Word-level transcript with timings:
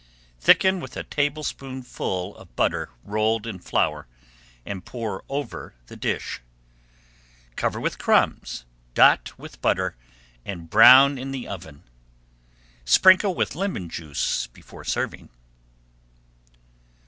Thicken 0.39 0.79
with 0.79 0.97
a 0.97 1.03
tablespoonful 1.03 2.35
of 2.35 2.55
butter 2.55 2.89
rolled 3.03 3.45
in 3.45 3.59
flour, 3.59 4.07
and 4.65 4.83
pour 4.83 5.23
over 5.29 5.75
the 5.85 5.95
fish. 5.95 6.41
Cover 7.55 7.79
with 7.79 7.99
crumbs, 7.99 8.65
dot 8.95 9.37
with 9.37 9.61
butter, 9.61 9.95
and 10.43 10.71
brown 10.71 11.19
in 11.19 11.29
the 11.29 11.47
oven. 11.47 11.83
Sprinkle 12.83 13.35
with 13.35 13.53
lemon 13.53 13.89
juice 13.89 14.47
before 14.47 14.83
serving. 14.83 15.29